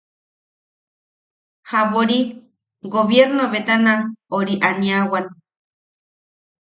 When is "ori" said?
4.39-4.55